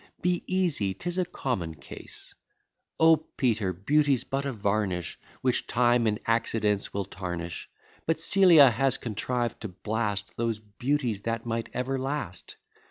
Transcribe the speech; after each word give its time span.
Be 0.23 0.41
easy, 0.47 0.95
'tis 0.95 1.19
a 1.19 1.25
common 1.25 1.75
case. 1.75 2.33
O 2.99 3.17
Peter! 3.17 3.71
beauty's 3.71 4.23
but 4.23 4.45
a 4.45 4.51
varnish, 4.51 5.19
Which 5.41 5.67
time 5.67 6.07
and 6.07 6.19
accidents 6.25 6.91
will 6.91 7.05
tarnish: 7.05 7.69
But 8.07 8.19
Celia 8.19 8.71
has 8.71 8.97
contrived 8.97 9.61
to 9.61 9.67
blast 9.67 10.35
Those 10.37 10.57
beauties 10.57 11.21
that 11.21 11.45
might 11.45 11.69
ever 11.71 11.99
last. 11.99 12.55